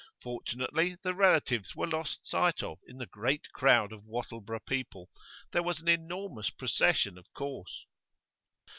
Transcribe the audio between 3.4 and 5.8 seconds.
crowd of Wattleborough people; there was